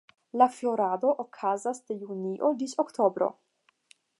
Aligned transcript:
La 0.41 0.45
florado 0.53 1.11
okazas 1.23 1.81
de 1.91 1.99
junio 2.07 2.51
ĝis 2.63 2.75
oktobro. 2.85 3.29